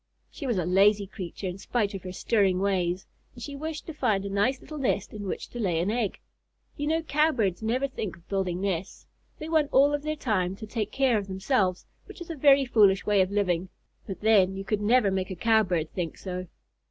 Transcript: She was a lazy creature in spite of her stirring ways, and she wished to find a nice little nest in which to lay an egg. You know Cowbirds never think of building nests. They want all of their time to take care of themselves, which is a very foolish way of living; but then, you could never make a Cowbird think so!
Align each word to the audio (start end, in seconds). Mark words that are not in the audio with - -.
She 0.31 0.47
was 0.47 0.57
a 0.57 0.65
lazy 0.65 1.05
creature 1.05 1.45
in 1.45 1.59
spite 1.59 1.93
of 1.93 2.01
her 2.01 2.11
stirring 2.11 2.57
ways, 2.59 3.05
and 3.35 3.43
she 3.43 3.55
wished 3.55 3.85
to 3.85 3.93
find 3.93 4.25
a 4.25 4.29
nice 4.31 4.59
little 4.59 4.79
nest 4.79 5.13
in 5.13 5.27
which 5.27 5.47
to 5.51 5.59
lay 5.59 5.79
an 5.79 5.91
egg. 5.91 6.19
You 6.75 6.87
know 6.87 7.03
Cowbirds 7.03 7.61
never 7.61 7.87
think 7.87 8.17
of 8.17 8.27
building 8.27 8.61
nests. 8.61 9.05
They 9.37 9.47
want 9.47 9.69
all 9.71 9.93
of 9.93 10.01
their 10.01 10.15
time 10.15 10.55
to 10.55 10.65
take 10.65 10.91
care 10.91 11.19
of 11.19 11.27
themselves, 11.27 11.85
which 12.05 12.19
is 12.19 12.31
a 12.31 12.35
very 12.35 12.65
foolish 12.65 13.05
way 13.05 13.21
of 13.21 13.29
living; 13.29 13.69
but 14.07 14.21
then, 14.21 14.55
you 14.55 14.63
could 14.65 14.81
never 14.81 15.11
make 15.11 15.29
a 15.29 15.35
Cowbird 15.35 15.93
think 15.93 16.17
so! 16.17 16.47